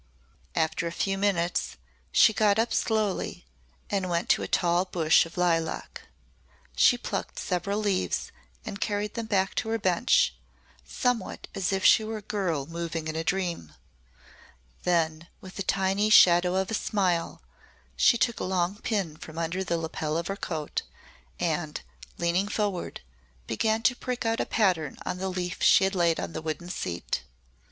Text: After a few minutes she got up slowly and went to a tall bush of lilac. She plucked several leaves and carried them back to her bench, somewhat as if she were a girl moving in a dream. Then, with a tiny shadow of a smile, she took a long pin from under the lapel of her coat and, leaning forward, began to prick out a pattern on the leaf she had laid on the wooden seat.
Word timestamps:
After 0.55 0.87
a 0.87 0.91
few 0.91 1.15
minutes 1.15 1.77
she 2.11 2.33
got 2.33 2.57
up 2.57 2.73
slowly 2.73 3.45
and 3.87 4.09
went 4.09 4.29
to 4.29 4.41
a 4.41 4.47
tall 4.47 4.85
bush 4.85 5.27
of 5.27 5.37
lilac. 5.37 6.07
She 6.75 6.97
plucked 6.97 7.37
several 7.37 7.77
leaves 7.77 8.31
and 8.65 8.81
carried 8.81 9.13
them 9.13 9.27
back 9.27 9.53
to 9.53 9.69
her 9.69 9.77
bench, 9.77 10.33
somewhat 10.83 11.47
as 11.53 11.71
if 11.71 11.85
she 11.85 12.03
were 12.03 12.17
a 12.17 12.21
girl 12.23 12.65
moving 12.65 13.07
in 13.07 13.15
a 13.15 13.23
dream. 13.23 13.73
Then, 14.85 15.27
with 15.39 15.59
a 15.59 15.61
tiny 15.61 16.09
shadow 16.09 16.55
of 16.55 16.71
a 16.71 16.73
smile, 16.73 17.43
she 17.95 18.17
took 18.17 18.39
a 18.39 18.43
long 18.43 18.77
pin 18.77 19.17
from 19.17 19.37
under 19.37 19.63
the 19.63 19.77
lapel 19.77 20.17
of 20.17 20.25
her 20.29 20.35
coat 20.35 20.81
and, 21.39 21.79
leaning 22.17 22.47
forward, 22.47 23.01
began 23.45 23.83
to 23.83 23.95
prick 23.95 24.25
out 24.25 24.39
a 24.39 24.47
pattern 24.47 24.97
on 25.05 25.19
the 25.19 25.29
leaf 25.29 25.61
she 25.61 25.83
had 25.83 25.93
laid 25.93 26.19
on 26.19 26.33
the 26.33 26.41
wooden 26.41 26.71
seat. 26.71 27.21